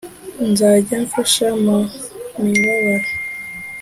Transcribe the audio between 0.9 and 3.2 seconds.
mbafasha mu mibabaro